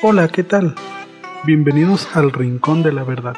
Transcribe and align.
Hola, 0.00 0.28
¿qué 0.28 0.44
tal? 0.44 0.76
Bienvenidos 1.42 2.06
al 2.14 2.30
Rincón 2.30 2.84
de 2.84 2.92
la 2.92 3.02
Verdad. 3.02 3.34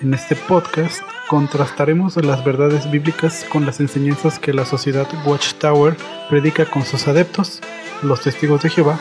En 0.00 0.14
este 0.14 0.36
podcast 0.36 1.00
contrastaremos 1.26 2.14
las 2.24 2.44
verdades 2.44 2.88
bíblicas 2.88 3.44
con 3.50 3.66
las 3.66 3.80
enseñanzas 3.80 4.38
que 4.38 4.52
la 4.52 4.64
sociedad 4.64 5.08
Watchtower 5.26 5.96
predica 6.30 6.66
con 6.66 6.84
sus 6.84 7.08
adeptos, 7.08 7.60
los 8.00 8.20
testigos 8.20 8.62
de 8.62 8.70
Jehová, 8.70 9.00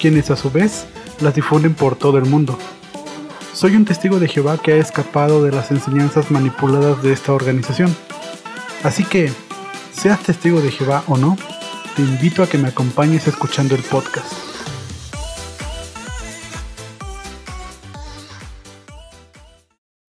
quienes 0.00 0.30
a 0.30 0.36
su 0.36 0.52
vez 0.52 0.86
las 1.20 1.34
difunden 1.34 1.74
por 1.74 1.96
todo 1.96 2.18
el 2.18 2.26
mundo. 2.26 2.56
Soy 3.52 3.74
un 3.74 3.84
testigo 3.84 4.20
de 4.20 4.28
Jehová 4.28 4.58
que 4.58 4.74
ha 4.74 4.76
escapado 4.76 5.42
de 5.42 5.50
las 5.50 5.72
enseñanzas 5.72 6.30
manipuladas 6.30 7.02
de 7.02 7.12
esta 7.12 7.32
organización. 7.32 7.92
Así 8.84 9.04
que, 9.04 9.32
seas 9.90 10.22
testigo 10.22 10.60
de 10.60 10.70
Jehová 10.70 11.02
o 11.08 11.16
no, 11.16 11.36
te 11.96 12.02
invito 12.02 12.44
a 12.44 12.46
que 12.46 12.58
me 12.58 12.68
acompañes 12.68 13.26
escuchando 13.26 13.74
el 13.74 13.82
podcast. 13.82 14.51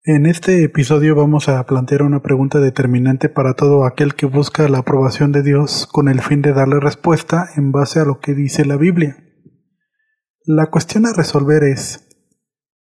En 0.06 0.26
este 0.26 0.62
episodio 0.62 1.14
vamos 1.14 1.48
a 1.48 1.64
plantear 1.64 2.02
una 2.02 2.20
pregunta 2.20 2.60
determinante 2.60 3.30
para 3.30 3.54
todo 3.54 3.86
aquel 3.86 4.14
que 4.14 4.26
busca 4.26 4.68
la 4.68 4.80
aprobación 4.80 5.32
de 5.32 5.42
Dios 5.42 5.88
con 5.90 6.08
el 6.08 6.20
fin 6.20 6.42
de 6.42 6.52
darle 6.52 6.78
respuesta 6.78 7.48
en 7.56 7.72
base 7.72 8.00
a 8.00 8.04
lo 8.04 8.20
que 8.20 8.34
dice 8.34 8.66
la 8.66 8.76
Biblia. 8.76 9.16
La 10.44 10.66
cuestión 10.66 11.06
a 11.06 11.14
resolver 11.14 11.64
es, 11.64 12.06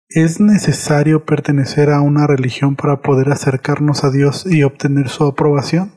¿es 0.09 0.41
necesario 0.41 1.23
pertenecer 1.23 1.91
a 1.91 2.01
una 2.01 2.27
religión 2.27 2.75
para 2.75 3.01
poder 3.01 3.31
acercarnos 3.31 4.03
a 4.03 4.11
Dios 4.11 4.45
y 4.45 4.63
obtener 4.63 5.07
su 5.07 5.23
aprobación? 5.23 5.93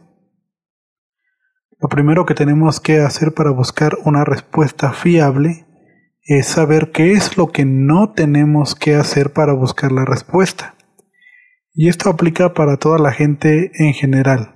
Lo 1.81 1.89
primero 1.89 2.25
que 2.25 2.35
tenemos 2.35 2.79
que 2.79 3.01
hacer 3.01 3.35
para 3.35 3.51
buscar 3.51 3.99
una 4.05 4.25
respuesta 4.25 4.93
fiable 4.93 5.67
es 6.23 6.47
saber 6.47 6.93
qué 6.93 7.15
es 7.15 7.37
lo 7.37 7.49
que 7.49 7.65
no 7.65 8.13
tenemos 8.13 8.77
que 8.77 8.95
hacer 8.95 9.33
para 9.33 9.55
buscar 9.55 9.91
la 9.91 10.05
respuesta. 10.05 10.77
Y 11.83 11.89
esto 11.89 12.11
aplica 12.11 12.53
para 12.53 12.77
toda 12.77 12.99
la 12.99 13.11
gente 13.11 13.73
en 13.73 13.95
general, 13.95 14.55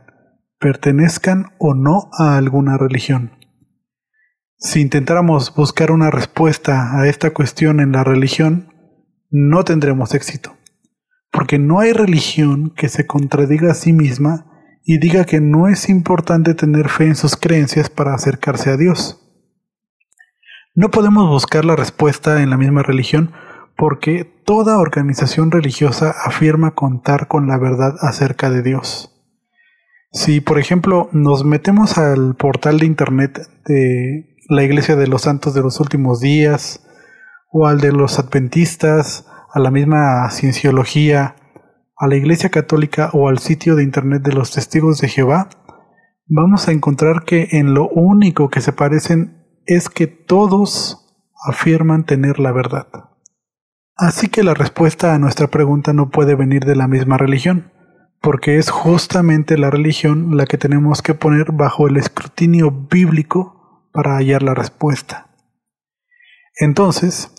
pertenezcan 0.58 1.54
o 1.58 1.72
no 1.72 2.10
a 2.18 2.36
alguna 2.36 2.76
religión. 2.76 3.32
Si 4.58 4.82
intentáramos 4.82 5.54
buscar 5.54 5.90
una 5.90 6.10
respuesta 6.10 7.00
a 7.00 7.08
esta 7.08 7.32
cuestión 7.32 7.80
en 7.80 7.92
la 7.92 8.04
religión, 8.04 8.68
no 9.30 9.64
tendremos 9.64 10.12
éxito, 10.12 10.58
porque 11.32 11.58
no 11.58 11.80
hay 11.80 11.94
religión 11.94 12.74
que 12.76 12.90
se 12.90 13.06
contradiga 13.06 13.70
a 13.70 13.74
sí 13.74 13.94
misma 13.94 14.44
y 14.84 14.98
diga 14.98 15.24
que 15.24 15.40
no 15.40 15.66
es 15.66 15.88
importante 15.88 16.52
tener 16.52 16.90
fe 16.90 17.06
en 17.06 17.16
sus 17.16 17.38
creencias 17.38 17.88
para 17.88 18.12
acercarse 18.12 18.68
a 18.68 18.76
Dios. 18.76 19.18
No 20.74 20.90
podemos 20.90 21.26
buscar 21.30 21.64
la 21.64 21.74
respuesta 21.74 22.42
en 22.42 22.50
la 22.50 22.58
misma 22.58 22.82
religión 22.82 23.32
porque 23.76 24.24
toda 24.24 24.78
organización 24.78 25.50
religiosa 25.50 26.14
afirma 26.24 26.74
contar 26.74 27.28
con 27.28 27.46
la 27.46 27.58
verdad 27.58 27.94
acerca 28.00 28.50
de 28.50 28.62
Dios. 28.62 29.10
Si, 30.12 30.40
por 30.40 30.58
ejemplo, 30.58 31.08
nos 31.12 31.44
metemos 31.44 31.98
al 31.98 32.36
portal 32.36 32.78
de 32.78 32.86
Internet 32.86 33.48
de 33.66 34.36
la 34.48 34.62
Iglesia 34.62 34.94
de 34.94 35.08
los 35.08 35.22
Santos 35.22 35.54
de 35.54 35.62
los 35.62 35.80
Últimos 35.80 36.20
Días, 36.20 36.86
o 37.50 37.66
al 37.66 37.80
de 37.80 37.92
los 37.92 38.18
Adventistas, 38.18 39.26
a 39.52 39.60
la 39.60 39.70
misma 39.70 40.28
Cienciología, 40.30 41.36
a 41.96 42.08
la 42.08 42.16
Iglesia 42.16 42.50
Católica 42.50 43.10
o 43.12 43.28
al 43.28 43.38
sitio 43.38 43.76
de 43.76 43.84
Internet 43.84 44.22
de 44.22 44.32
los 44.32 44.50
Testigos 44.50 45.00
de 45.00 45.08
Jehová, 45.08 45.48
vamos 46.26 46.68
a 46.68 46.72
encontrar 46.72 47.24
que 47.24 47.48
en 47.52 47.74
lo 47.74 47.88
único 47.88 48.50
que 48.50 48.60
se 48.60 48.72
parecen 48.72 49.46
es 49.66 49.88
que 49.88 50.06
todos 50.06 51.16
afirman 51.46 52.04
tener 52.04 52.40
la 52.40 52.52
verdad. 52.52 52.88
Así 53.96 54.28
que 54.28 54.42
la 54.42 54.54
respuesta 54.54 55.14
a 55.14 55.18
nuestra 55.18 55.48
pregunta 55.48 55.92
no 55.92 56.10
puede 56.10 56.34
venir 56.34 56.64
de 56.64 56.74
la 56.74 56.88
misma 56.88 57.16
religión, 57.16 57.70
porque 58.20 58.58
es 58.58 58.70
justamente 58.70 59.56
la 59.56 59.70
religión 59.70 60.36
la 60.36 60.46
que 60.46 60.58
tenemos 60.58 61.00
que 61.00 61.14
poner 61.14 61.52
bajo 61.52 61.86
el 61.86 61.96
escrutinio 61.96 62.70
bíblico 62.70 63.88
para 63.92 64.16
hallar 64.16 64.42
la 64.42 64.54
respuesta. 64.54 65.28
Entonces, 66.56 67.30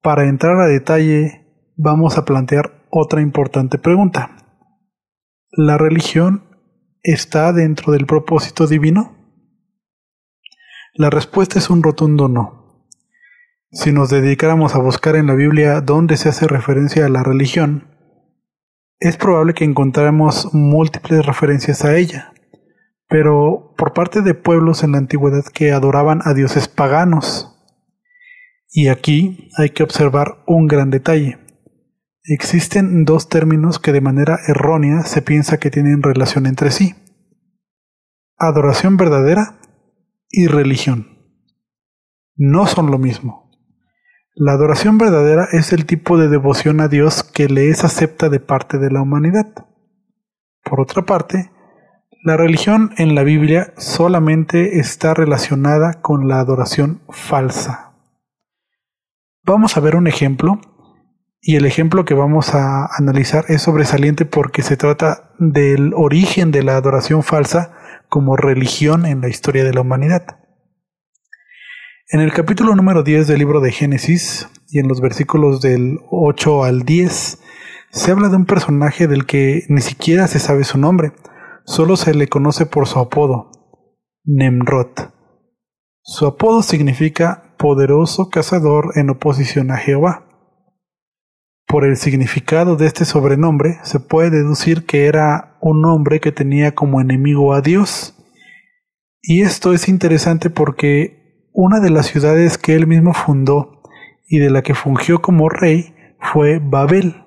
para 0.00 0.28
entrar 0.28 0.60
a 0.60 0.66
detalle, 0.66 1.72
vamos 1.76 2.16
a 2.16 2.24
plantear 2.24 2.86
otra 2.90 3.20
importante 3.20 3.78
pregunta. 3.78 4.30
¿La 5.50 5.78
religión 5.78 6.44
está 7.02 7.52
dentro 7.52 7.92
del 7.92 8.06
propósito 8.06 8.66
divino? 8.66 9.16
La 10.94 11.10
respuesta 11.10 11.58
es 11.58 11.70
un 11.70 11.82
rotundo 11.82 12.28
no. 12.28 12.57
Si 13.70 13.92
nos 13.92 14.08
dedicáramos 14.08 14.74
a 14.74 14.78
buscar 14.78 15.14
en 15.14 15.26
la 15.26 15.34
Biblia 15.34 15.82
dónde 15.82 16.16
se 16.16 16.30
hace 16.30 16.46
referencia 16.46 17.04
a 17.04 17.10
la 17.10 17.22
religión, 17.22 17.86
es 18.98 19.18
probable 19.18 19.52
que 19.52 19.64
encontráramos 19.64 20.54
múltiples 20.54 21.26
referencias 21.26 21.84
a 21.84 21.94
ella, 21.94 22.32
pero 23.10 23.74
por 23.76 23.92
parte 23.92 24.22
de 24.22 24.32
pueblos 24.32 24.82
en 24.84 24.92
la 24.92 24.98
antigüedad 24.98 25.44
que 25.52 25.72
adoraban 25.72 26.20
a 26.24 26.32
dioses 26.32 26.66
paganos. 26.66 27.54
Y 28.70 28.88
aquí 28.88 29.50
hay 29.58 29.68
que 29.70 29.82
observar 29.82 30.42
un 30.46 30.66
gran 30.66 30.88
detalle. 30.88 31.38
Existen 32.24 33.04
dos 33.04 33.28
términos 33.28 33.78
que 33.78 33.92
de 33.92 34.00
manera 34.00 34.38
errónea 34.48 35.02
se 35.02 35.20
piensa 35.20 35.58
que 35.58 35.70
tienen 35.70 36.02
relación 36.02 36.46
entre 36.46 36.70
sí. 36.70 36.94
Adoración 38.38 38.96
verdadera 38.96 39.60
y 40.30 40.46
religión. 40.46 41.18
No 42.34 42.66
son 42.66 42.90
lo 42.90 42.96
mismo. 42.96 43.47
La 44.40 44.52
adoración 44.52 44.98
verdadera 44.98 45.48
es 45.50 45.72
el 45.72 45.84
tipo 45.84 46.16
de 46.16 46.28
devoción 46.28 46.80
a 46.80 46.86
Dios 46.86 47.24
que 47.24 47.48
le 47.48 47.70
es 47.70 47.82
acepta 47.82 48.28
de 48.28 48.38
parte 48.38 48.78
de 48.78 48.88
la 48.88 49.02
humanidad. 49.02 49.48
Por 50.62 50.80
otra 50.80 51.02
parte, 51.02 51.50
la 52.22 52.36
religión 52.36 52.92
en 52.98 53.16
la 53.16 53.24
Biblia 53.24 53.72
solamente 53.78 54.78
está 54.78 55.12
relacionada 55.12 56.00
con 56.02 56.28
la 56.28 56.38
adoración 56.38 57.00
falsa. 57.10 57.94
Vamos 59.42 59.76
a 59.76 59.80
ver 59.80 59.96
un 59.96 60.06
ejemplo 60.06 60.60
y 61.40 61.56
el 61.56 61.64
ejemplo 61.64 62.04
que 62.04 62.14
vamos 62.14 62.54
a 62.54 62.86
analizar 62.96 63.44
es 63.48 63.62
sobresaliente 63.62 64.24
porque 64.24 64.62
se 64.62 64.76
trata 64.76 65.32
del 65.40 65.94
origen 65.96 66.52
de 66.52 66.62
la 66.62 66.76
adoración 66.76 67.24
falsa 67.24 67.72
como 68.08 68.36
religión 68.36 69.04
en 69.04 69.20
la 69.20 69.28
historia 69.28 69.64
de 69.64 69.74
la 69.74 69.80
humanidad. 69.80 70.47
En 72.10 72.20
el 72.20 72.32
capítulo 72.32 72.74
número 72.74 73.02
10 73.02 73.26
del 73.26 73.38
libro 73.38 73.60
de 73.60 73.70
Génesis 73.70 74.48
y 74.70 74.78
en 74.78 74.88
los 74.88 75.02
versículos 75.02 75.60
del 75.60 75.98
8 76.10 76.64
al 76.64 76.84
10 76.84 77.38
se 77.90 78.10
habla 78.10 78.30
de 78.30 78.36
un 78.36 78.46
personaje 78.46 79.06
del 79.06 79.26
que 79.26 79.64
ni 79.68 79.82
siquiera 79.82 80.26
se 80.26 80.38
sabe 80.38 80.64
su 80.64 80.78
nombre, 80.78 81.12
solo 81.66 81.98
se 81.98 82.14
le 82.14 82.26
conoce 82.26 82.64
por 82.64 82.86
su 82.86 82.98
apodo, 82.98 83.50
Nemrod. 84.24 84.88
Su 86.00 86.24
apodo 86.24 86.62
significa 86.62 87.54
poderoso 87.58 88.30
cazador 88.30 88.92
en 88.94 89.10
oposición 89.10 89.70
a 89.70 89.76
Jehová. 89.76 90.26
Por 91.66 91.84
el 91.84 91.98
significado 91.98 92.76
de 92.76 92.86
este 92.86 93.04
sobrenombre 93.04 93.80
se 93.82 94.00
puede 94.00 94.30
deducir 94.30 94.86
que 94.86 95.04
era 95.04 95.58
un 95.60 95.84
hombre 95.84 96.20
que 96.20 96.32
tenía 96.32 96.74
como 96.74 97.02
enemigo 97.02 97.52
a 97.52 97.60
Dios. 97.60 98.16
Y 99.20 99.42
esto 99.42 99.74
es 99.74 99.90
interesante 99.90 100.48
porque 100.48 101.17
una 101.52 101.80
de 101.80 101.90
las 101.90 102.06
ciudades 102.06 102.58
que 102.58 102.74
él 102.74 102.86
mismo 102.86 103.14
fundó 103.14 103.82
y 104.26 104.38
de 104.38 104.50
la 104.50 104.62
que 104.62 104.74
fungió 104.74 105.20
como 105.20 105.48
rey 105.48 105.94
fue 106.20 106.60
Babel. 106.62 107.24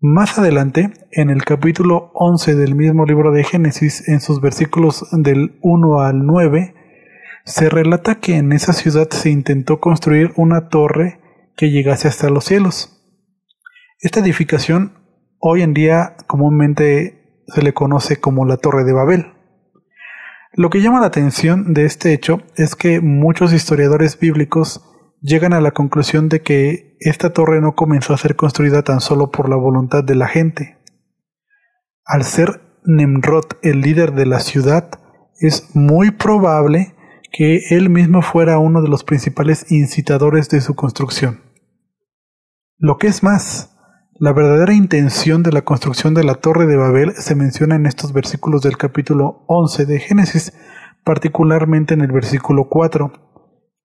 Más 0.00 0.38
adelante, 0.38 0.92
en 1.12 1.30
el 1.30 1.44
capítulo 1.44 2.10
11 2.14 2.54
del 2.56 2.74
mismo 2.74 3.06
libro 3.06 3.30
de 3.30 3.44
Génesis, 3.44 4.08
en 4.08 4.20
sus 4.20 4.40
versículos 4.40 5.06
del 5.12 5.58
1 5.62 6.00
al 6.00 6.26
9, 6.26 6.74
se 7.44 7.68
relata 7.68 8.16
que 8.16 8.36
en 8.36 8.52
esa 8.52 8.72
ciudad 8.72 9.08
se 9.10 9.30
intentó 9.30 9.80
construir 9.80 10.32
una 10.36 10.68
torre 10.68 11.20
que 11.56 11.70
llegase 11.70 12.08
hasta 12.08 12.30
los 12.30 12.44
cielos. 12.44 13.00
Esta 14.00 14.20
edificación 14.20 14.94
hoy 15.38 15.62
en 15.62 15.74
día 15.74 16.16
comúnmente 16.26 17.44
se 17.46 17.62
le 17.62 17.72
conoce 17.72 18.20
como 18.20 18.44
la 18.44 18.56
Torre 18.56 18.84
de 18.84 18.92
Babel. 18.92 19.26
Lo 20.54 20.68
que 20.68 20.82
llama 20.82 21.00
la 21.00 21.06
atención 21.06 21.72
de 21.72 21.86
este 21.86 22.12
hecho 22.12 22.42
es 22.56 22.76
que 22.76 23.00
muchos 23.00 23.54
historiadores 23.54 24.18
bíblicos 24.18 24.84
llegan 25.22 25.54
a 25.54 25.62
la 25.62 25.70
conclusión 25.70 26.28
de 26.28 26.42
que 26.42 26.98
esta 27.00 27.32
torre 27.32 27.60
no 27.62 27.74
comenzó 27.74 28.12
a 28.12 28.18
ser 28.18 28.36
construida 28.36 28.82
tan 28.82 29.00
solo 29.00 29.30
por 29.30 29.48
la 29.48 29.56
voluntad 29.56 30.04
de 30.04 30.14
la 30.14 30.28
gente. 30.28 30.76
Al 32.04 32.24
ser 32.24 32.60
Nemrod 32.84 33.46
el 33.62 33.80
líder 33.80 34.12
de 34.12 34.26
la 34.26 34.40
ciudad, 34.40 34.90
es 35.40 35.74
muy 35.74 36.10
probable 36.10 36.94
que 37.32 37.60
él 37.70 37.88
mismo 37.88 38.20
fuera 38.20 38.58
uno 38.58 38.82
de 38.82 38.88
los 38.88 39.04
principales 39.04 39.70
incitadores 39.72 40.50
de 40.50 40.60
su 40.60 40.74
construcción. 40.74 41.40
Lo 42.76 42.98
que 42.98 43.06
es 43.06 43.22
más, 43.22 43.71
la 44.22 44.32
verdadera 44.32 44.72
intención 44.72 45.42
de 45.42 45.50
la 45.50 45.62
construcción 45.62 46.14
de 46.14 46.22
la 46.22 46.36
Torre 46.36 46.66
de 46.66 46.76
Babel 46.76 47.12
se 47.16 47.34
menciona 47.34 47.74
en 47.74 47.86
estos 47.86 48.12
versículos 48.12 48.62
del 48.62 48.76
capítulo 48.76 49.44
11 49.48 49.84
de 49.84 49.98
Génesis, 49.98 50.52
particularmente 51.02 51.94
en 51.94 52.02
el 52.02 52.12
versículo 52.12 52.68
4, 52.68 53.10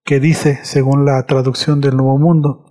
que 0.04 0.20
dice, 0.20 0.60
según 0.62 1.04
la 1.04 1.20
traducción 1.26 1.80
del 1.80 1.96
Nuevo 1.96 2.18
Mundo, 2.18 2.66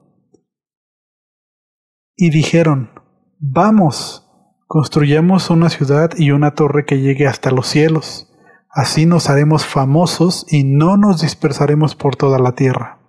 y 2.15 2.29
dijeron, 2.29 2.91
vamos, 3.37 4.31
construyamos 4.67 5.49
una 5.49 5.69
ciudad 5.69 6.11
y 6.17 6.31
una 6.31 6.51
torre 6.51 6.85
que 6.85 7.01
llegue 7.01 7.27
hasta 7.27 7.51
los 7.51 7.67
cielos, 7.67 8.33
así 8.69 9.05
nos 9.05 9.29
haremos 9.29 9.65
famosos 9.65 10.45
y 10.49 10.63
no 10.63 10.95
nos 10.95 11.19
dispersaremos 11.19 11.95
por 11.95 12.15
toda 12.15 12.39
la 12.39 12.53
tierra. 12.53 13.01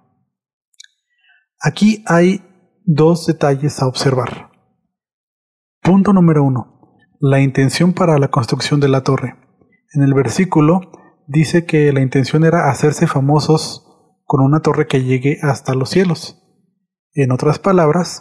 Aquí 1.60 2.02
hay 2.08 2.42
dos 2.84 3.26
detalles 3.26 3.80
a 3.80 3.86
observar. 3.86 4.47
Punto 5.88 6.12
número 6.12 6.44
uno. 6.44 6.82
La 7.18 7.40
intención 7.40 7.94
para 7.94 8.18
la 8.18 8.28
construcción 8.28 8.78
de 8.78 8.90
la 8.90 9.00
torre. 9.04 9.36
En 9.94 10.02
el 10.02 10.12
versículo 10.12 10.82
dice 11.26 11.64
que 11.64 11.90
la 11.94 12.02
intención 12.02 12.44
era 12.44 12.68
hacerse 12.68 13.06
famosos 13.06 13.86
con 14.26 14.42
una 14.42 14.60
torre 14.60 14.86
que 14.86 15.02
llegue 15.02 15.38
hasta 15.40 15.72
los 15.72 15.88
cielos. 15.88 16.42
En 17.14 17.32
otras 17.32 17.58
palabras, 17.58 18.20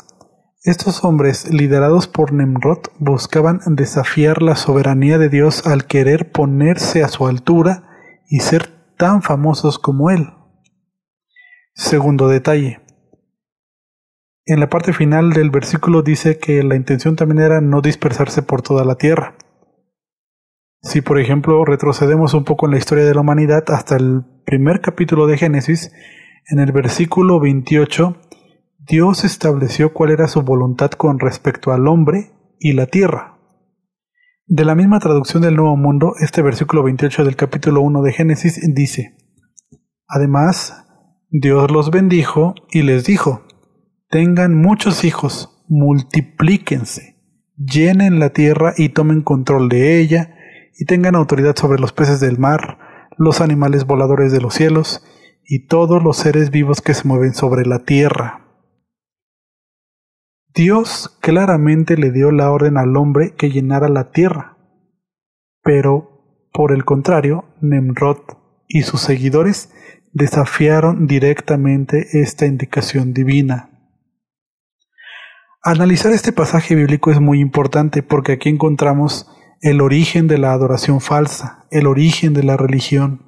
estos 0.64 1.04
hombres, 1.04 1.52
liderados 1.52 2.08
por 2.08 2.32
Nemrod, 2.32 2.84
buscaban 3.00 3.60
desafiar 3.66 4.42
la 4.42 4.56
soberanía 4.56 5.18
de 5.18 5.28
Dios 5.28 5.68
al 5.68 5.88
querer 5.88 6.32
ponerse 6.32 7.04
a 7.04 7.10
su 7.10 7.28
altura 7.28 7.84
y 8.30 8.40
ser 8.40 8.96
tan 8.96 9.22
famosos 9.22 9.78
como 9.78 10.10
Él. 10.10 10.30
Segundo 11.74 12.30
detalle. 12.30 12.80
En 14.50 14.62
la 14.62 14.70
parte 14.70 14.94
final 14.94 15.34
del 15.34 15.50
versículo 15.50 16.04
dice 16.04 16.40
que 16.40 16.64
la 16.64 16.78
intención 16.78 17.18
también 17.18 17.42
era 17.42 17.60
no 17.60 17.82
dispersarse 17.82 18.42
por 18.42 18.62
toda 18.62 18.86
la 18.86 18.96
tierra. 18.96 19.36
Si 20.82 21.02
por 21.02 21.20
ejemplo 21.20 21.66
retrocedemos 21.66 22.34
un 22.34 22.46
poco 22.46 22.66
en 22.66 22.72
la 22.72 22.78
historia 22.78 23.04
de 23.04 23.14
la 23.14 23.20
humanidad 23.20 23.66
hasta 23.68 23.98
el 23.98 24.24
primer 24.46 24.80
capítulo 24.80 25.28
de 25.28 25.38
Génesis, 25.38 25.92
en 26.50 26.60
el 26.60 26.72
versículo 26.72 27.42
28, 27.42 28.16
Dios 28.80 29.26
estableció 29.26 29.92
cuál 29.92 30.12
era 30.12 30.30
su 30.30 30.42
voluntad 30.44 30.92
con 30.92 31.20
respecto 31.20 31.74
al 31.74 31.86
hombre 31.86 32.32
y 32.58 32.72
la 32.72 32.86
tierra. 32.86 33.38
De 34.46 34.64
la 34.64 34.76
misma 34.76 35.00
traducción 35.00 35.44
del 35.44 35.58
Nuevo 35.58 35.76
Mundo, 35.76 36.14
este 36.22 36.42
versículo 36.42 36.84
28 36.84 37.26
del 37.26 37.36
capítulo 37.36 37.82
1 37.82 38.02
de 38.02 38.14
Génesis 38.14 38.62
dice, 38.74 39.18
Además, 40.08 40.86
Dios 41.30 41.70
los 41.70 41.92
bendijo 41.92 42.56
y 42.72 42.84
les 42.84 43.04
dijo, 43.04 43.47
tengan 44.10 44.56
muchos 44.56 45.04
hijos, 45.04 45.64
multiplíquense, 45.68 47.16
llenen 47.58 48.20
la 48.20 48.30
tierra 48.30 48.74
y 48.78 48.90
tomen 48.90 49.22
control 49.22 49.70
de 49.70 50.00
ella, 50.00 50.34
y 50.80 50.86
tengan 50.86 51.16
autoridad 51.16 51.56
sobre 51.56 51.80
los 51.80 51.92
peces 51.92 52.20
del 52.20 52.38
mar, 52.38 52.78
los 53.18 53.42
animales 53.42 53.86
voladores 53.86 54.32
de 54.32 54.42
los 54.42 54.54
cielos, 54.54 55.04
y 55.44 55.68
todos 55.68 56.04
los 56.04 56.18
seres 56.18 56.52
vivos 56.52 56.82
que 56.82 56.94
se 56.94 57.08
mueven 57.08 57.34
sobre 57.34 57.66
la 57.66 57.80
tierra. 57.80 58.44
Dios 60.54 61.18
claramente 61.22 61.98
le 61.98 62.12
dio 62.12 62.32
la 62.32 62.52
orden 62.52 62.78
al 62.78 62.96
hombre 62.98 63.34
que 63.36 63.50
llenara 63.50 63.90
la 63.90 64.12
tierra, 64.12 64.58
pero, 65.64 66.48
por 66.54 66.72
el 66.72 66.86
contrario, 66.86 67.46
Nemrod 67.62 68.20
y 68.68 68.84
sus 68.84 69.02
seguidores 69.02 69.72
desafiaron 70.14 71.08
directamente 71.08 72.08
esta 72.22 72.46
indicación 72.46 73.14
divina. 73.14 73.77
Analizar 75.70 76.14
este 76.14 76.32
pasaje 76.32 76.76
bíblico 76.76 77.12
es 77.12 77.20
muy 77.20 77.42
importante 77.42 78.02
porque 78.02 78.32
aquí 78.32 78.48
encontramos 78.48 79.30
el 79.60 79.82
origen 79.82 80.30
de 80.30 80.38
la 80.38 80.54
adoración 80.54 81.02
falsa, 81.02 81.66
el 81.72 81.88
origen 81.88 82.34
de 82.34 82.42
la 82.42 82.56
religión. 82.56 83.24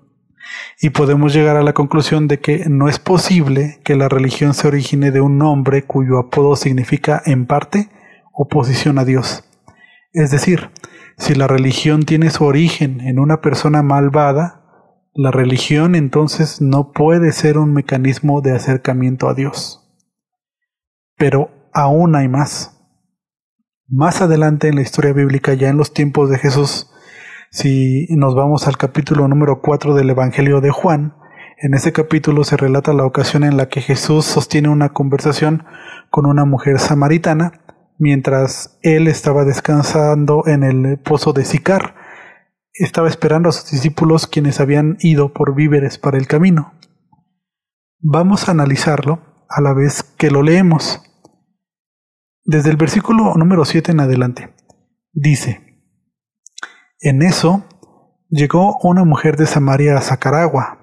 Y 0.80 0.92
podemos 0.92 1.34
llegar 1.34 1.58
a 1.58 1.64
la 1.64 1.74
conclusión 1.74 2.30
de 2.30 2.40
que 2.40 2.64
no 2.70 2.88
es 2.88 2.98
posible 2.98 3.82
que 3.84 3.98
la 3.98 4.08
religión 4.08 4.54
se 4.54 4.70
origine 4.70 5.12
de 5.12 5.20
un 5.20 5.42
hombre 5.42 5.84
cuyo 5.84 6.18
apodo 6.18 6.56
significa 6.56 7.22
en 7.26 7.46
parte 7.46 7.90
oposición 8.32 9.00
a 9.00 9.04
Dios. 9.04 9.44
Es 10.14 10.32
decir, 10.32 10.70
si 11.18 11.36
la 11.36 11.48
religión 11.48 12.04
tiene 12.04 12.30
su 12.30 12.46
origen 12.46 13.02
en 13.02 13.20
una 13.20 13.42
persona 13.42 13.84
malvada, 13.84 14.64
la 15.14 15.32
religión 15.32 15.94
entonces 15.94 16.62
no 16.62 16.94
puede 16.94 17.34
ser 17.34 17.58
un 17.58 17.74
mecanismo 17.74 18.40
de 18.40 18.54
acercamiento 18.54 19.28
a 19.28 19.34
Dios. 19.34 19.86
Pero 21.18 21.59
aún 21.74 22.16
hay 22.16 22.28
más. 22.28 22.76
Más 23.88 24.22
adelante 24.22 24.68
en 24.68 24.76
la 24.76 24.82
historia 24.82 25.14
bíblica, 25.14 25.54
ya 25.54 25.70
en 25.70 25.78
los 25.78 25.94
tiempos 25.94 26.30
de 26.30 26.38
Jesús, 26.38 26.92
si 27.52 28.08
nos 28.12 28.36
vamos 28.36 28.68
al 28.68 28.78
capítulo 28.78 29.28
número 29.28 29.62
4 29.62 29.96
del 29.96 30.12
Evangelio 30.12 30.62
de 30.62 30.70
Juan, 30.70 31.16
en 31.58 31.74
ese 31.74 31.92
capítulo 31.92 32.44
se 32.44 32.56
relata 32.56 32.94
la 32.94 33.06
ocasión 33.06 33.44
en 33.44 33.58
la 33.58 33.68
que 33.68 33.82
Jesús 33.82 34.26
sostiene 34.26 34.70
una 34.70 34.94
conversación 34.94 35.66
con 36.10 36.26
una 36.26 36.46
mujer 36.46 36.80
samaritana 36.80 37.66
mientras 37.98 38.80
él 38.82 39.08
estaba 39.08 39.44
descansando 39.44 40.44
en 40.48 40.64
el 40.64 41.00
pozo 41.00 41.34
de 41.34 41.44
Sicar. 41.44 41.96
Estaba 42.74 43.10
esperando 43.10 43.50
a 43.50 43.52
sus 43.52 43.72
discípulos 43.72 44.26
quienes 44.26 44.62
habían 44.62 44.98
ido 45.02 45.34
por 45.34 45.54
víveres 45.54 45.98
para 45.98 46.18
el 46.18 46.28
camino. 46.28 46.74
Vamos 48.00 48.48
a 48.48 48.52
analizarlo 48.52 49.20
a 49.50 49.60
la 49.60 49.74
vez 49.74 50.04
que 50.04 50.32
lo 50.32 50.44
leemos. 50.44 51.02
Desde 52.52 52.72
el 52.72 52.78
versículo 52.78 53.36
número 53.36 53.64
7 53.64 53.92
en 53.92 54.00
adelante, 54.00 54.56
dice, 55.14 55.84
En 57.00 57.22
eso 57.22 57.64
llegó 58.28 58.80
una 58.82 59.04
mujer 59.04 59.38
de 59.38 59.46
Samaria 59.46 59.96
a 59.96 60.02
sacar 60.02 60.34
agua. 60.34 60.80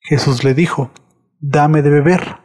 Jesús 0.00 0.42
le 0.42 0.52
dijo, 0.52 0.90
Dame 1.38 1.80
de 1.82 1.90
beber. 1.90 2.38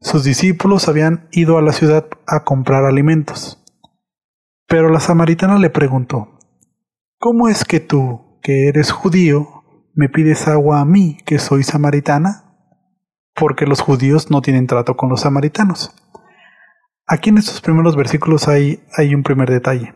Sus 0.00 0.22
discípulos 0.22 0.86
habían 0.86 1.26
ido 1.32 1.58
a 1.58 1.62
la 1.62 1.72
ciudad 1.72 2.06
a 2.28 2.44
comprar 2.44 2.84
alimentos. 2.84 3.60
Pero 4.68 4.88
la 4.88 5.00
samaritana 5.00 5.58
le 5.58 5.70
preguntó, 5.70 6.38
¿Cómo 7.18 7.48
es 7.48 7.64
que 7.64 7.80
tú, 7.80 8.38
que 8.42 8.68
eres 8.68 8.92
judío, 8.92 9.64
me 9.92 10.08
pides 10.08 10.46
agua 10.46 10.78
a 10.78 10.84
mí, 10.84 11.18
que 11.26 11.40
soy 11.40 11.64
samaritana? 11.64 12.44
Porque 13.34 13.66
los 13.66 13.80
judíos 13.80 14.30
no 14.30 14.40
tienen 14.40 14.68
trato 14.68 14.96
con 14.96 15.08
los 15.08 15.22
samaritanos. 15.22 15.96
Aquí 17.08 17.30
en 17.30 17.38
estos 17.38 17.60
primeros 17.60 17.94
versículos 17.94 18.48
hay, 18.48 18.80
hay 18.96 19.14
un 19.14 19.22
primer 19.22 19.48
detalle. 19.48 19.94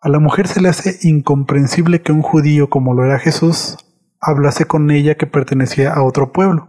A 0.00 0.08
la 0.08 0.18
mujer 0.18 0.48
se 0.48 0.62
le 0.62 0.70
hace 0.70 0.98
incomprensible 1.02 2.00
que 2.00 2.12
un 2.12 2.22
judío 2.22 2.70
como 2.70 2.94
lo 2.94 3.04
era 3.04 3.18
Jesús 3.18 3.76
hablase 4.18 4.64
con 4.64 4.90
ella 4.90 5.16
que 5.16 5.26
pertenecía 5.26 5.92
a 5.92 6.02
otro 6.02 6.32
pueblo. 6.32 6.68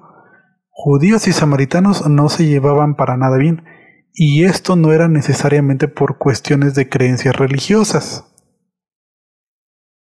Judíos 0.69 1.27
y 1.27 1.31
samaritanos 1.31 2.07
no 2.09 2.27
se 2.27 2.45
llevaban 2.45 2.95
para 2.95 3.15
nada 3.15 3.37
bien, 3.37 3.63
y 4.13 4.43
esto 4.43 4.75
no 4.75 4.91
era 4.91 5.07
necesariamente 5.07 5.87
por 5.87 6.17
cuestiones 6.17 6.75
de 6.75 6.89
creencias 6.89 7.35
religiosas. 7.35 8.25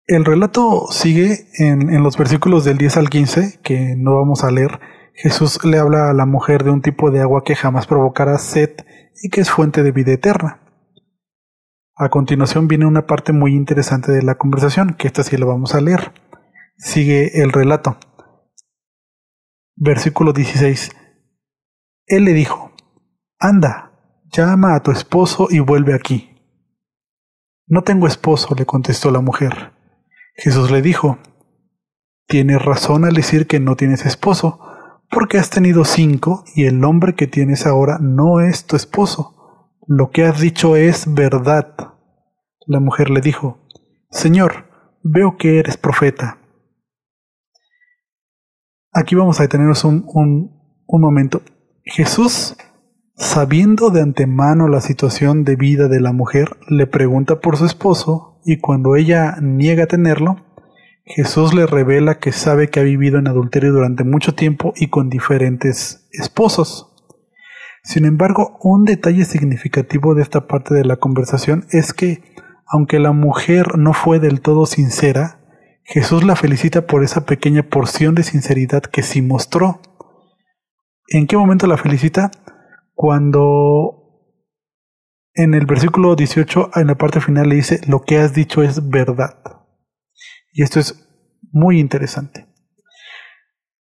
El 0.05 0.25
relato 0.25 0.89
sigue 0.91 1.47
en, 1.59 1.89
en, 1.89 2.03
los 2.03 2.19
versículos 2.19 2.65
del 2.65 2.77
10 2.77 2.97
al 2.99 3.09
15, 3.09 3.61
que 3.63 3.95
no 3.97 4.17
vamos 4.17 4.45
a 4.45 4.51
leer. 4.51 4.79
Jesús 5.15 5.65
le 5.65 5.79
habla 5.79 6.11
a 6.11 6.15
la 6.15 6.27
mujer 6.27 6.65
de 6.65 6.71
un 6.71 6.83
tipo 6.83 7.11
de 7.11 7.21
agua 7.21 7.45
que 7.45 7.55
jamás 7.55 7.87
provocará 7.87 8.39
sed 8.39 8.71
y 9.23 9.31
que 9.31 9.41
es 9.41 9.51
fuente 9.51 9.83
de 9.83 9.93
vida 9.93 10.13
eterna. 10.13 10.61
A 11.95 12.09
continuación 12.09 12.67
viene 12.67 12.87
una 12.87 13.07
parte 13.07 13.33
muy 13.33 13.55
interesante 13.55 14.11
de 14.11 14.23
la 14.23 14.35
conversación, 14.35 14.95
que 14.95 15.07
esta 15.07 15.23
sí 15.23 15.37
la 15.37 15.47
vamos 15.47 15.75
a 15.75 15.81
leer. 15.81 16.13
Sigue 16.77 17.43
el 17.43 17.53
relato. 17.53 17.97
Versículo 19.77 20.33
16. 20.33 20.91
Él 22.07 22.25
le 22.25 22.33
dijo, 22.33 22.73
Anda, 23.39 23.93
llama 24.25 24.75
a 24.75 24.83
tu 24.83 24.91
esposo 24.91 25.47
y 25.49 25.61
vuelve 25.61 25.95
aquí. 25.95 26.31
No 27.69 27.83
tengo 27.83 28.09
esposo, 28.09 28.55
le 28.57 28.67
contestó 28.67 29.13
la 29.13 29.21
mujer. 29.21 29.73
Jesús 30.35 30.71
le 30.73 30.83
dijo, 30.83 31.19
Tienes 32.27 32.63
razón 32.63 33.05
al 33.05 33.15
decir 33.15 33.47
que 33.47 33.61
no 33.61 33.77
tienes 33.77 34.05
esposo, 34.07 34.72
porque 35.13 35.37
has 35.39 35.51
tenido 35.51 35.85
cinco 35.85 36.43
y 36.55 36.65
el 36.65 36.83
hombre 36.85 37.15
que 37.15 37.27
tienes 37.27 37.67
ahora 37.67 37.99
no 38.01 38.41
es 38.41 38.67
tu 38.67 38.77
esposo. 38.77 39.69
Lo 39.87 40.11
que 40.11 40.25
has 40.25 40.41
dicho 40.41 40.75
es 40.75 41.13
verdad. 41.13 41.77
La 42.67 42.81
mujer 42.81 43.11
le 43.11 43.21
dijo, 43.21 43.59
Señor, 44.11 44.65
veo 45.03 45.37
que 45.37 45.59
eres 45.59 45.77
profeta. 45.77 46.39
Aquí 48.91 49.15
vamos 49.15 49.39
a 49.39 49.43
detenernos 49.43 49.85
un, 49.85 50.05
un, 50.07 51.01
momento. 51.01 51.43
Jesús, 51.85 52.57
sabiendo 53.15 53.91
de 53.91 54.01
antemano 54.01 54.67
la 54.69 54.81
situación 54.81 55.45
de 55.45 55.57
vida 55.57 55.89
de 55.89 56.01
la 56.01 56.13
mujer, 56.13 56.57
le 56.69 56.87
pregunta 56.87 57.41
por 57.41 57.59
su 57.59 57.67
esposo 57.67 58.41
y 58.45 58.61
cuando 58.61 58.97
ella 58.97 59.37
niega 59.43 59.87
tenerlo, 59.87 60.37
Jesús 61.15 61.53
le 61.53 61.67
revela 61.67 62.19
que 62.19 62.33
sabe 62.33 62.71
que 62.71 62.81
ha 62.81 62.85
vivido 62.85 63.19
en 63.19 63.29
adulterio 63.29 63.71
durante 63.71 64.03
mucho 64.03 64.35
tiempo 64.35 64.73
y 64.77 64.89
con 64.89 65.11
diferentes 65.11 66.09
esposos. 66.11 66.89
Sin 67.85 68.07
embargo, 68.07 68.59
un 68.63 68.85
detalle 68.85 69.27
significativo 69.27 70.15
de 70.15 70.23
esta 70.23 70.47
parte 70.47 70.75
de 70.75 70.87
la 70.87 70.97
conversación 70.97 71.67
es 71.71 71.93
que, 71.93 72.23
aunque 72.67 72.99
la 72.99 73.13
mujer 73.13 73.77
no 73.77 73.93
fue 73.93 74.21
del 74.21 74.41
todo 74.41 74.65
sincera, 74.65 75.41
Jesús 75.85 76.25
la 76.25 76.35
felicita 76.35 76.87
por 76.87 77.05
esa 77.05 77.27
pequeña 77.27 77.63
porción 77.65 78.15
de 78.15 78.23
sinceridad 78.23 78.83
que 78.83 79.03
sí 79.03 79.21
mostró. 79.21 79.83
¿En 81.09 81.27
qué 81.27 81.37
momento 81.37 81.67
la 81.67 81.77
felicita? 81.77 82.31
Cuando 82.95 84.03
en 85.35 85.53
el 85.53 85.67
versículo 85.67 86.17
18, 86.17 86.71
en 86.77 86.87
la 86.87 86.95
parte 86.95 87.21
final, 87.21 87.51
le 87.51 87.57
dice, 87.57 87.81
lo 87.87 88.01
que 88.01 88.17
has 88.17 88.33
dicho 88.33 88.63
es 88.63 88.89
verdad. 88.89 89.37
Y 90.53 90.63
esto 90.63 90.79
es 90.79 91.02
muy 91.51 91.81
interesante. 91.81 92.47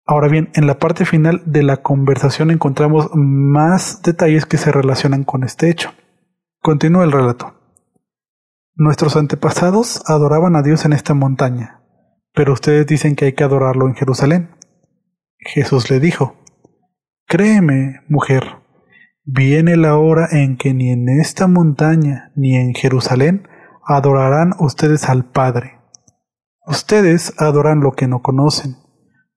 Ahora 0.04 0.28
bien, 0.28 0.50
en 0.54 0.66
la 0.66 0.78
parte 0.78 1.04
final 1.04 1.42
de 1.46 1.64
la 1.64 1.78
conversación 1.78 2.50
encontramos 2.50 3.10
más 3.14 4.02
detalles 4.02 4.46
que 4.46 4.56
se 4.56 4.70
relacionan 4.70 5.24
con 5.24 5.42
este 5.42 5.68
hecho. 5.68 5.90
Continúa 6.60 7.04
el 7.04 7.12
relato. 7.12 7.54
Nuestros 8.74 9.16
antepasados 9.16 10.02
adoraban 10.06 10.54
a 10.54 10.62
Dios 10.62 10.84
en 10.84 10.92
esta 10.92 11.14
montaña, 11.14 11.80
pero 12.34 12.52
ustedes 12.52 12.86
dicen 12.86 13.16
que 13.16 13.24
hay 13.24 13.32
que 13.32 13.42
adorarlo 13.42 13.88
en 13.88 13.94
Jerusalén. 13.94 14.50
Jesús 15.38 15.90
le 15.90 15.98
dijo, 15.98 16.36
Créeme, 17.26 18.02
mujer, 18.08 18.44
viene 19.24 19.76
la 19.76 19.96
hora 19.96 20.28
en 20.30 20.56
que 20.56 20.72
ni 20.72 20.90
en 20.90 21.08
esta 21.08 21.48
montaña 21.48 22.30
ni 22.36 22.54
en 22.54 22.74
Jerusalén 22.74 23.48
adorarán 23.84 24.52
ustedes 24.60 25.08
al 25.08 25.24
Padre. 25.24 25.75
Ustedes 26.66 27.32
adoran 27.38 27.80
lo 27.80 27.92
que 27.92 28.08
no 28.08 28.22
conocen 28.22 28.76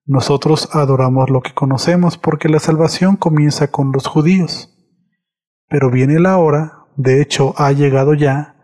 nosotros 0.10 0.70
adoramos 0.74 1.30
lo 1.30 1.42
que 1.42 1.54
conocemos 1.54 2.18
porque 2.18 2.50
la 2.50 2.58
salvación 2.58 3.16
comienza 3.16 3.70
con 3.70 3.92
los 3.92 4.08
judíos. 4.08 4.76
Pero 5.68 5.92
viene 5.92 6.20
la 6.20 6.40
hora, 6.40 6.88
de 6.96 7.22
hecho 7.22 7.54
ha 7.58 7.72
llegado 7.74 8.16
ya, 8.16 8.56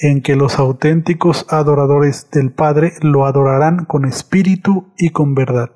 en 0.00 0.22
que 0.22 0.34
los 0.34 0.58
auténticos 0.58 1.44
adoradores 1.50 2.30
del 2.30 2.54
Padre 2.54 2.94
lo 3.02 3.26
adorarán 3.26 3.84
con 3.84 4.06
espíritu 4.06 4.94
y 4.96 5.10
con 5.10 5.34
verdad. 5.34 5.72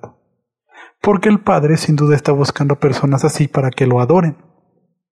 Porque 1.02 1.28
el 1.28 1.40
Padre 1.40 1.76
sin 1.76 1.96
duda 1.96 2.16
está 2.16 2.32
buscando 2.32 2.80
personas 2.80 3.22
así 3.22 3.48
para 3.48 3.68
que 3.68 3.86
lo 3.86 4.00
adoren. 4.00 4.38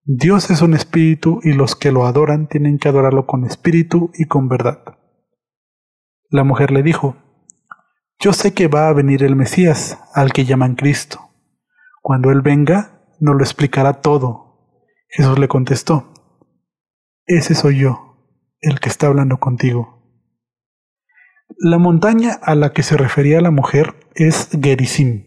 Dios 0.02 0.50
es 0.50 0.62
un 0.62 0.72
espíritu 0.72 1.40
y 1.42 1.52
los 1.52 1.76
que 1.76 1.92
lo 1.92 2.06
adoran 2.06 2.48
tienen 2.48 2.78
que 2.78 2.88
adorarlo 2.88 3.26
con 3.26 3.44
espíritu 3.44 4.10
y 4.14 4.24
con 4.24 4.48
verdad. 4.48 4.78
La 6.30 6.42
mujer 6.42 6.70
le 6.70 6.82
dijo, 6.82 7.25
yo 8.18 8.32
sé 8.32 8.54
que 8.54 8.68
va 8.68 8.88
a 8.88 8.92
venir 8.92 9.22
el 9.22 9.36
Mesías, 9.36 9.98
al 10.14 10.32
que 10.32 10.44
llaman 10.44 10.74
Cristo. 10.74 11.20
Cuando 12.00 12.30
Él 12.30 12.40
venga, 12.40 13.02
nos 13.20 13.36
lo 13.36 13.42
explicará 13.42 13.94
todo. 13.94 14.46
Jesús 15.08 15.38
le 15.38 15.48
contestó, 15.48 16.12
Ese 17.26 17.54
soy 17.54 17.78
yo, 17.78 18.16
el 18.60 18.80
que 18.80 18.88
está 18.88 19.08
hablando 19.08 19.38
contigo. 19.38 19.96
La 21.58 21.78
montaña 21.78 22.32
a 22.42 22.54
la 22.54 22.72
que 22.72 22.82
se 22.82 22.96
refería 22.96 23.40
la 23.40 23.50
mujer 23.50 23.94
es 24.14 24.48
Gerizim. 24.60 25.24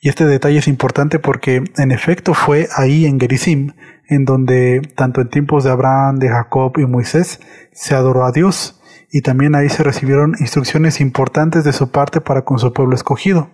Y 0.00 0.08
este 0.08 0.24
detalle 0.24 0.58
es 0.58 0.68
importante 0.68 1.18
porque 1.18 1.62
en 1.76 1.90
efecto 1.90 2.34
fue 2.34 2.68
ahí 2.76 3.04
en 3.04 3.20
Gerizim 3.20 3.72
en 4.08 4.24
donde 4.24 4.80
tanto 4.96 5.20
en 5.20 5.28
tiempos 5.28 5.64
de 5.64 5.70
Abraham, 5.70 6.18
de 6.18 6.28
Jacob 6.28 6.78
y 6.78 6.86
Moisés 6.86 7.40
se 7.72 7.94
adoró 7.94 8.24
a 8.24 8.32
Dios 8.32 8.77
y 9.10 9.22
también 9.22 9.54
ahí 9.54 9.68
se 9.68 9.82
recibieron 9.82 10.34
instrucciones 10.40 11.00
importantes 11.00 11.64
de 11.64 11.72
su 11.72 11.90
parte 11.90 12.20
para 12.20 12.44
con 12.44 12.58
su 12.58 12.72
pueblo 12.72 12.94
escogido. 12.94 13.50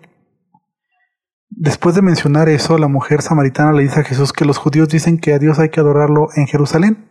Después 1.50 1.94
de 1.94 2.02
mencionar 2.02 2.48
eso, 2.48 2.78
la 2.78 2.88
mujer 2.88 3.22
samaritana 3.22 3.72
le 3.72 3.84
dice 3.84 4.00
a 4.00 4.04
Jesús 4.04 4.32
que 4.32 4.44
los 4.44 4.58
judíos 4.58 4.88
dicen 4.88 5.18
que 5.18 5.32
a 5.32 5.38
Dios 5.38 5.58
hay 5.60 5.68
que 5.68 5.80
adorarlo 5.80 6.28
en 6.34 6.46
Jerusalén. 6.46 7.08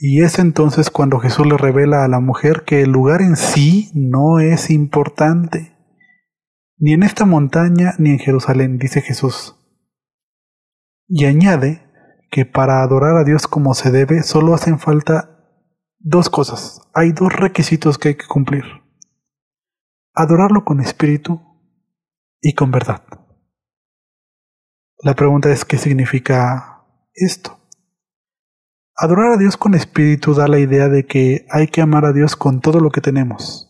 Y 0.00 0.22
es 0.22 0.38
entonces 0.38 0.90
cuando 0.90 1.18
Jesús 1.18 1.46
le 1.46 1.58
revela 1.58 2.04
a 2.04 2.08
la 2.08 2.20
mujer 2.20 2.64
que 2.64 2.82
el 2.82 2.90
lugar 2.90 3.20
en 3.20 3.36
sí 3.36 3.90
no 3.94 4.40
es 4.40 4.70
importante. 4.70 5.76
Ni 6.78 6.94
en 6.94 7.02
esta 7.02 7.26
montaña 7.26 7.92
ni 7.98 8.10
en 8.10 8.18
Jerusalén, 8.18 8.78
dice 8.78 9.02
Jesús. 9.02 9.56
Y 11.06 11.26
añade 11.26 11.82
que 12.30 12.46
para 12.46 12.82
adorar 12.82 13.18
a 13.18 13.24
Dios 13.24 13.46
como 13.46 13.74
se 13.74 13.90
debe 13.90 14.22
solo 14.22 14.54
hacen 14.54 14.78
falta 14.78 15.31
dos 16.02 16.28
cosas. 16.28 16.80
Hay 16.94 17.12
dos 17.12 17.32
requisitos 17.32 17.98
que 17.98 18.08
hay 18.08 18.14
que 18.16 18.26
cumplir. 18.26 18.64
Adorarlo 20.14 20.64
con 20.64 20.80
espíritu 20.80 21.40
y 22.40 22.54
con 22.54 22.70
verdad. 22.70 23.02
La 24.98 25.14
pregunta 25.14 25.50
es 25.50 25.64
qué 25.64 25.78
significa 25.78 26.84
esto. 27.14 27.58
Adorar 28.94 29.32
a 29.32 29.36
Dios 29.36 29.56
con 29.56 29.74
espíritu 29.74 30.34
da 30.34 30.46
la 30.48 30.58
idea 30.58 30.88
de 30.88 31.06
que 31.06 31.46
hay 31.50 31.68
que 31.68 31.80
amar 31.80 32.04
a 32.04 32.12
Dios 32.12 32.36
con 32.36 32.60
todo 32.60 32.78
lo 32.78 32.90
que 32.90 33.00
tenemos. 33.00 33.68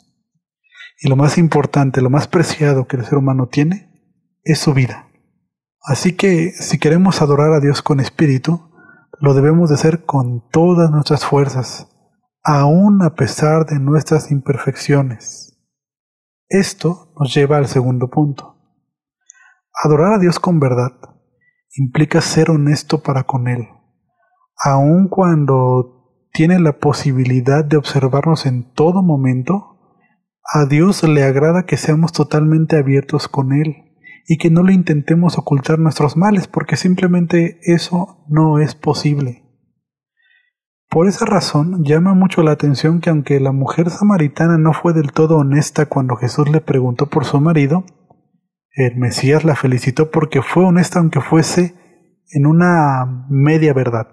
Y 1.00 1.08
lo 1.08 1.16
más 1.16 1.38
importante, 1.38 2.02
lo 2.02 2.10
más 2.10 2.28
preciado 2.28 2.86
que 2.86 2.96
el 2.96 3.04
ser 3.04 3.18
humano 3.18 3.48
tiene, 3.48 3.90
es 4.42 4.58
su 4.58 4.74
vida. 4.74 5.08
Así 5.80 6.16
que 6.16 6.52
si 6.52 6.78
queremos 6.78 7.22
adorar 7.22 7.52
a 7.52 7.60
Dios 7.60 7.82
con 7.82 8.00
espíritu, 8.00 8.70
lo 9.20 9.34
debemos 9.34 9.68
de 9.68 9.76
hacer 9.76 10.04
con 10.04 10.48
todas 10.50 10.90
nuestras 10.90 11.24
fuerzas, 11.24 11.88
aún 12.44 13.02
a 13.02 13.14
pesar 13.14 13.66
de 13.66 13.78
nuestras 13.78 14.30
imperfecciones. 14.32 15.56
Esto 16.48 17.12
nos 17.18 17.32
lleva 17.34 17.56
al 17.56 17.68
segundo 17.68 18.10
punto. 18.10 18.56
Adorar 19.84 20.14
a 20.14 20.18
Dios 20.18 20.40
con 20.40 20.58
verdad 20.58 20.92
implica 21.76 22.20
ser 22.20 22.50
honesto 22.50 23.02
para 23.02 23.24
con 23.24 23.48
Él, 23.48 23.68
aun 24.62 25.08
cuando 25.08 26.28
tiene 26.32 26.58
la 26.58 26.78
posibilidad 26.78 27.64
de 27.64 27.76
observarnos 27.76 28.44
en 28.46 28.72
todo 28.74 29.02
momento, 29.02 29.78
a 30.52 30.66
Dios 30.66 31.02
le 31.04 31.22
agrada 31.22 31.64
que 31.64 31.76
seamos 31.76 32.12
totalmente 32.12 32.76
abiertos 32.76 33.28
con 33.28 33.52
Él 33.52 33.94
y 34.26 34.36
que 34.36 34.50
no 34.50 34.62
le 34.62 34.74
intentemos 34.74 35.38
ocultar 35.38 35.78
nuestros 35.78 36.16
males, 36.16 36.48
porque 36.48 36.76
simplemente 36.76 37.60
eso 37.62 38.24
no 38.28 38.58
es 38.58 38.74
posible. 38.74 39.42
Por 40.92 41.08
esa 41.08 41.24
razón 41.24 41.84
llama 41.84 42.12
mucho 42.12 42.42
la 42.42 42.52
atención 42.52 43.00
que 43.00 43.08
aunque 43.08 43.40
la 43.40 43.52
mujer 43.52 43.88
samaritana 43.88 44.58
no 44.58 44.74
fue 44.74 44.92
del 44.92 45.12
todo 45.12 45.38
honesta 45.38 45.86
cuando 45.86 46.16
Jesús 46.16 46.50
le 46.50 46.60
preguntó 46.60 47.06
por 47.06 47.24
su 47.24 47.40
marido, 47.40 47.84
el 48.74 48.98
Mesías 48.98 49.42
la 49.42 49.56
felicitó 49.56 50.10
porque 50.10 50.42
fue 50.42 50.66
honesta 50.66 50.98
aunque 50.98 51.22
fuese 51.22 51.74
en 52.30 52.44
una 52.44 53.26
media 53.30 53.72
verdad. 53.72 54.08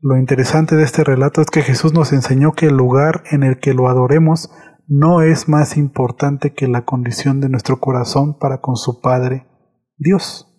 Lo 0.00 0.16
interesante 0.16 0.76
de 0.76 0.84
este 0.84 1.04
relato 1.04 1.42
es 1.42 1.50
que 1.50 1.60
Jesús 1.60 1.92
nos 1.92 2.14
enseñó 2.14 2.52
que 2.52 2.68
el 2.68 2.76
lugar 2.78 3.22
en 3.30 3.42
el 3.42 3.58
que 3.58 3.74
lo 3.74 3.90
adoremos 3.90 4.50
no 4.86 5.20
es 5.20 5.46
más 5.46 5.76
importante 5.76 6.54
que 6.54 6.68
la 6.68 6.86
condición 6.86 7.42
de 7.42 7.50
nuestro 7.50 7.80
corazón 7.80 8.38
para 8.38 8.62
con 8.62 8.76
su 8.76 9.02
Padre, 9.02 9.46
Dios. 9.98 10.49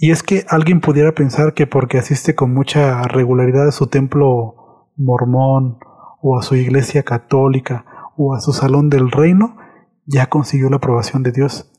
Y 0.00 0.12
es 0.12 0.22
que 0.22 0.44
alguien 0.48 0.80
pudiera 0.80 1.12
pensar 1.12 1.54
que 1.54 1.66
porque 1.66 1.98
asiste 1.98 2.34
con 2.34 2.54
mucha 2.54 3.02
regularidad 3.02 3.68
a 3.68 3.72
su 3.72 3.88
templo 3.88 4.92
mormón 4.96 5.78
o 6.22 6.38
a 6.38 6.42
su 6.42 6.54
iglesia 6.54 7.02
católica 7.02 7.84
o 8.16 8.34
a 8.34 8.40
su 8.40 8.52
salón 8.52 8.90
del 8.90 9.10
reino, 9.10 9.56
ya 10.06 10.26
consiguió 10.26 10.70
la 10.70 10.76
aprobación 10.76 11.22
de 11.22 11.32
Dios. 11.32 11.72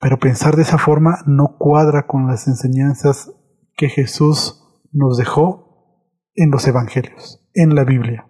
Pero 0.00 0.18
pensar 0.18 0.56
de 0.56 0.62
esa 0.62 0.78
forma 0.78 1.18
no 1.26 1.56
cuadra 1.58 2.06
con 2.06 2.26
las 2.26 2.46
enseñanzas 2.46 3.32
que 3.76 3.88
Jesús 3.88 4.60
nos 4.92 5.16
dejó 5.16 5.64
en 6.34 6.50
los 6.50 6.66
Evangelios, 6.66 7.48
en 7.54 7.74
la 7.74 7.84
Biblia. 7.84 8.26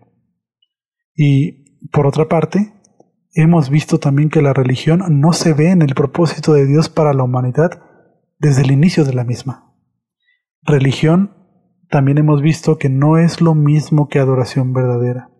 Y 1.15 1.89
por 1.89 2.07
otra 2.07 2.29
parte, 2.29 2.73
hemos 3.33 3.71
visto 3.71 3.99
también 3.99 4.31
que 4.31 4.43
la 4.43 4.53
religión 4.53 5.03
no 5.21 5.33
se 5.33 5.53
ve 5.53 5.71
en 5.71 5.83
el 5.83 5.95
propósito 5.95 6.53
de 6.55 6.67
Dios 6.67 6.89
para 6.89 7.13
la 7.13 7.25
humanidad, 7.25 7.83
desde 8.45 8.61
el 8.61 8.73
inicio 8.73 9.07
de 9.07 9.15
la 9.15 9.25
misma. 9.25 9.73
Religión 10.65 11.35
también 11.89 12.19
hemos 12.19 12.43
visto 12.43 12.77
que 12.77 12.91
no 12.91 13.17
es 13.17 13.41
lo 13.41 13.55
mismo 13.55 14.07
que 14.09 14.19
adoración 14.19 14.75
verdadera. 14.75 15.31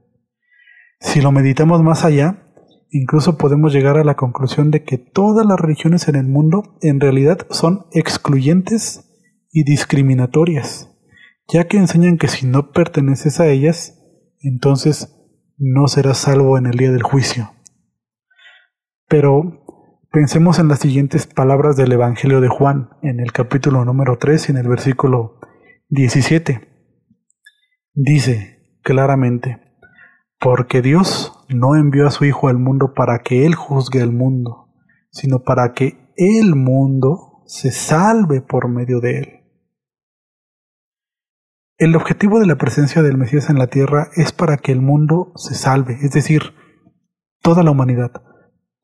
Si 1.01 1.21
lo 1.21 1.31
meditamos 1.31 1.83
más 1.83 2.07
allá, 2.07 2.47
incluso 2.89 3.37
podemos 3.37 3.75
llegar 3.75 3.99
a 3.99 4.05
la 4.05 4.17
conclusión 4.17 4.71
de 4.71 4.85
que 4.85 4.97
todas 4.97 5.45
las 5.45 5.61
religiones 5.61 6.09
en 6.09 6.17
el 6.17 6.27
mundo 6.27 6.79
en 6.81 6.99
realidad 6.99 7.47
son 7.51 7.85
excluyentes 7.93 9.11
y 9.53 9.65
discriminatorias, 9.65 10.91
ya 11.47 11.69
que 11.69 11.77
enseñan 11.77 12.17
que 12.17 12.29
si 12.29 12.47
no 12.47 12.73
perteneces 12.73 13.39
a 13.39 13.49
ellas, 13.49 14.03
entonces 14.41 15.15
no 15.59 15.89
serás 15.89 16.17
salvo 16.17 16.57
en 16.57 16.65
el 16.65 16.79
día 16.79 16.91
del 16.91 17.03
juicio. 17.03 17.51
Pero 19.09 19.64
Pensemos 20.15 20.61
en 20.61 20.69
las 20.69 20.79
siguientes 20.79 21.27
palabras 21.27 21.75
del 21.75 21.91
Evangelio 21.91 22.41
de 22.41 22.47
Juan, 22.47 22.89
en 23.03 23.19
el 23.19 23.33
capítulo 23.33 23.85
número 23.85 24.17
3 24.17 24.49
y 24.49 24.53
en 24.53 24.59
el 24.59 24.69
versículo 24.69 25.41
17. 25.89 26.69
Dice 27.95 28.79
claramente, 28.85 29.61
porque 30.39 30.83
Dios 30.83 31.45
no 31.49 31.75
envió 31.75 32.07
a 32.07 32.13
su 32.13 32.25
Hijo 32.25 32.47
al 32.47 32.59
mundo 32.59 32.95
para 32.95 33.25
que 33.25 33.45
Él 33.45 33.57
juzgue 33.57 34.03
al 34.03 34.13
mundo, 34.13 34.73
sino 35.11 35.43
para 35.43 35.73
que 35.73 36.13
el 36.17 36.55
mundo 36.55 37.43
se 37.47 37.73
salve 37.73 38.41
por 38.41 38.69
medio 38.69 39.01
de 39.01 39.19
Él. 39.19 39.29
El 41.77 41.97
objetivo 41.97 42.39
de 42.39 42.47
la 42.47 42.55
presencia 42.55 43.03
del 43.03 43.19
Mesías 43.19 43.51
en 43.51 43.59
la 43.59 43.67
tierra 43.67 44.11
es 44.15 44.33
para 44.33 44.59
que 44.59 44.71
el 44.71 44.81
mundo 44.81 45.33
se 45.35 45.57
salve, 45.57 45.99
es 46.03 46.13
decir, 46.13 46.55
toda 47.43 47.65
la 47.65 47.73
humanidad 47.73 48.13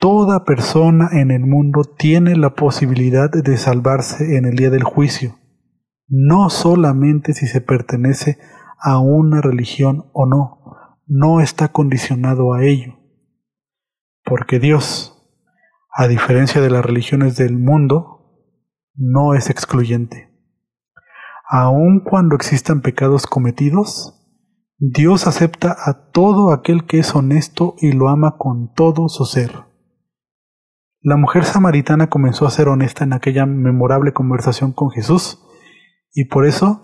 Toda 0.00 0.46
persona 0.46 1.10
en 1.12 1.30
el 1.30 1.42
mundo 1.42 1.82
tiene 1.84 2.34
la 2.34 2.54
posibilidad 2.54 3.28
de 3.28 3.58
salvarse 3.58 4.38
en 4.38 4.46
el 4.46 4.56
día 4.56 4.70
del 4.70 4.82
juicio, 4.82 5.36
no 6.08 6.48
solamente 6.48 7.34
si 7.34 7.46
se 7.46 7.60
pertenece 7.60 8.38
a 8.80 8.98
una 8.98 9.42
religión 9.42 10.06
o 10.14 10.24
no, 10.24 10.62
no 11.06 11.42
está 11.42 11.68
condicionado 11.68 12.54
a 12.54 12.64
ello. 12.64 12.94
Porque 14.24 14.58
Dios, 14.58 15.22
a 15.94 16.08
diferencia 16.08 16.62
de 16.62 16.70
las 16.70 16.82
religiones 16.82 17.36
del 17.36 17.58
mundo, 17.58 18.40
no 18.94 19.34
es 19.34 19.50
excluyente. 19.50 20.30
Aun 21.46 22.00
cuando 22.00 22.36
existan 22.36 22.80
pecados 22.80 23.26
cometidos, 23.26 24.16
Dios 24.78 25.26
acepta 25.26 25.76
a 25.78 26.08
todo 26.10 26.54
aquel 26.54 26.86
que 26.86 27.00
es 27.00 27.14
honesto 27.14 27.74
y 27.82 27.92
lo 27.92 28.08
ama 28.08 28.38
con 28.38 28.72
todo 28.72 29.10
su 29.10 29.26
ser. 29.26 29.68
La 31.02 31.16
mujer 31.16 31.44
samaritana 31.46 32.08
comenzó 32.08 32.46
a 32.46 32.50
ser 32.50 32.68
honesta 32.68 33.04
en 33.04 33.14
aquella 33.14 33.46
memorable 33.46 34.12
conversación 34.12 34.72
con 34.72 34.90
Jesús 34.90 35.42
y 36.12 36.26
por 36.26 36.44
eso 36.46 36.82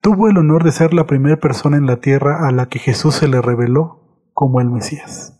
tuvo 0.00 0.28
el 0.28 0.36
honor 0.36 0.64
de 0.64 0.72
ser 0.72 0.92
la 0.92 1.06
primera 1.06 1.36
persona 1.38 1.76
en 1.76 1.86
la 1.86 2.00
tierra 2.00 2.48
a 2.48 2.50
la 2.50 2.66
que 2.66 2.80
Jesús 2.80 3.14
se 3.14 3.28
le 3.28 3.40
reveló 3.40 4.00
como 4.32 4.60
el 4.60 4.68
Mesías. 4.68 5.39